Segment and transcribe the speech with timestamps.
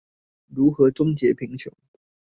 [0.47, 1.71] 如何終結貧窮？